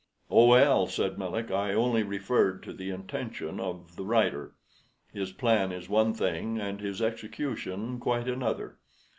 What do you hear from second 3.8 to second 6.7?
the writer. His plan is one thing